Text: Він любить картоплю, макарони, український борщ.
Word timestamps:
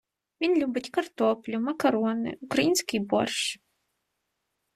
Він 0.41 0.57
любить 0.63 0.89
картоплю, 0.89 1.59
макарони, 1.59 2.37
український 2.41 2.99
борщ. 2.99 3.59